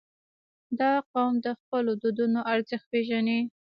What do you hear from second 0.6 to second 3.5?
•دا قوم د خپلو دودونو ارزښت پېژني.